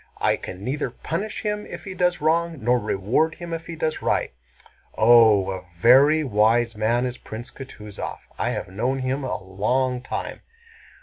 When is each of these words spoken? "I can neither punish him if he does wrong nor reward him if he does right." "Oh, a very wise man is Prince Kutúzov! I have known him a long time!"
"I 0.19 0.35
can 0.35 0.63
neither 0.63 0.89
punish 0.89 1.43
him 1.43 1.67
if 1.67 1.83
he 1.83 1.93
does 1.93 2.21
wrong 2.21 2.57
nor 2.59 2.79
reward 2.79 3.35
him 3.35 3.53
if 3.53 3.67
he 3.67 3.75
does 3.75 4.01
right." 4.01 4.33
"Oh, 4.97 5.51
a 5.51 5.65
very 5.75 6.23
wise 6.23 6.75
man 6.75 7.05
is 7.05 7.19
Prince 7.19 7.51
Kutúzov! 7.51 8.17
I 8.39 8.49
have 8.49 8.67
known 8.69 8.97
him 8.97 9.23
a 9.23 9.39
long 9.43 10.01
time!" 10.01 10.41